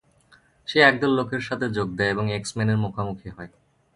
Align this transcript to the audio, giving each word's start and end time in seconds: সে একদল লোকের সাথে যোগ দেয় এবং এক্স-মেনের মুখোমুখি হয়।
সে 0.67 0.77
একদল 0.81 1.11
লোকের 1.15 1.41
সাথে 1.41 1.65
যোগ 1.69 1.87
দেয় 1.95 2.11
এবং 2.11 2.25
এক্স-মেনের 2.31 2.77
মুখোমুখি 2.77 3.29
হয়। 3.29 3.51